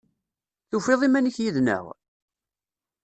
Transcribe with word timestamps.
Tufiḍ 0.69 1.01
iman-ik 1.07 1.37
yid-neɣ? 1.43 1.85